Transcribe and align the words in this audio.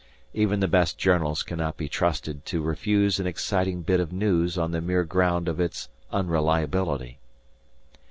Even 0.33 0.61
the 0.61 0.67
best 0.67 0.97
journals 0.97 1.43
cannot 1.43 1.77
be 1.77 1.87
trusted 1.87 2.43
to 2.47 2.63
refuse 2.63 3.19
an 3.19 3.27
exciting 3.27 3.83
bit 3.83 3.99
of 3.99 4.11
news 4.11 4.57
on 4.57 4.71
the 4.71 4.81
mere 4.81 5.03
ground 5.03 5.47
of 5.47 5.59
its 5.59 5.89
unreliability. 6.11 7.19